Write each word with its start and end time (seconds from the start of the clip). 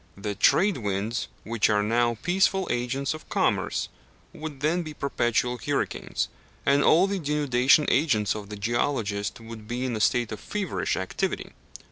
The 0.17 0.33
trade 0.33 0.77
winds, 0.77 1.27
which 1.43 1.69
are 1.69 1.83
now 1.83 2.17
peaceful 2.23 2.67
agents 2.71 3.13
of 3.13 3.29
commerce, 3.29 3.87
would 4.33 4.61
then 4.61 4.81
be 4.81 4.95
perpetual 4.95 5.59
hurricanes, 5.59 6.27
and 6.65 6.83
all 6.83 7.05
the 7.05 7.19
denudation 7.19 7.85
agents 7.87 8.33
of 8.33 8.49
the 8.49 8.55
geologist 8.57 9.39
would 9.39 9.67
be 9.67 9.85
in 9.85 9.95
a 9.95 9.99
state 9.99 10.31
of 10.31 10.39
feverish 10.39 10.97
activity. 10.97 11.51